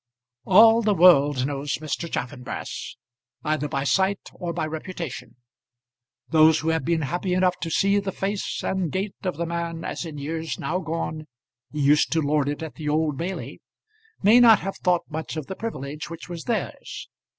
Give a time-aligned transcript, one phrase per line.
[0.45, 2.11] All the world knows Mr.
[2.11, 2.95] Chaffanbrass
[3.43, 5.35] either by sight or by reputation.
[6.29, 9.85] Those who have been happy enough to see the face and gait of the man
[9.85, 11.27] as, in years now gone,
[11.71, 13.61] he used to lord it at the Old Bailey,
[14.23, 17.07] may not have thought much of the privilege which was theirs.